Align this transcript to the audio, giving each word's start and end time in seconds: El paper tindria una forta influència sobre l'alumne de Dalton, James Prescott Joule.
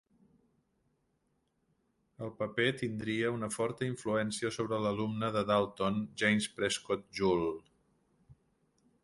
El 2.27 2.31
paper 2.39 2.65
tindria 2.79 3.33
una 3.35 3.51
forta 3.57 3.89
influència 3.91 4.51
sobre 4.57 4.81
l'alumne 4.87 5.31
de 5.37 5.45
Dalton, 5.53 6.01
James 6.25 6.49
Prescott 6.57 7.07
Joule. 7.21 7.55